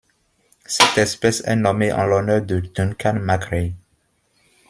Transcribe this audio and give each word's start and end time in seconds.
Cette 0.65 0.97
espèce 0.97 1.43
est 1.45 1.55
nommée 1.57 1.93
en 1.93 2.07
l'honneur 2.07 2.41
de 2.41 2.59
Duncan 2.59 3.19
MacRae. 3.21 3.69